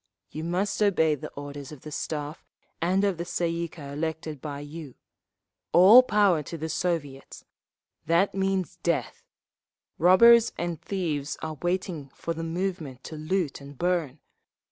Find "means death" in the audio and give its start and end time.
8.33-9.21